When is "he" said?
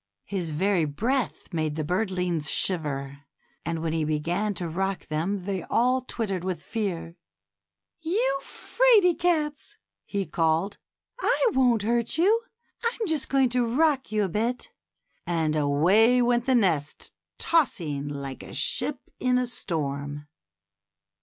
3.93-4.03, 10.07-10.25